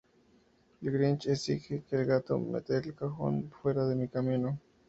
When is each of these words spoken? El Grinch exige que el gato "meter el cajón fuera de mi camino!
El 0.81 0.91
Grinch 0.91 1.27
exige 1.27 1.83
que 1.87 1.95
el 1.97 2.05
gato 2.05 2.39
"meter 2.39 2.87
el 2.87 2.95
cajón 2.95 3.51
fuera 3.61 3.85
de 3.85 3.93
mi 3.93 4.07
camino! 4.07 4.59